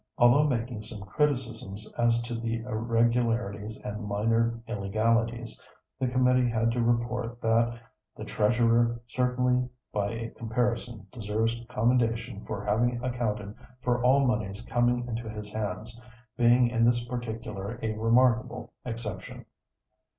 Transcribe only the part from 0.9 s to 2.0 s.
criticisms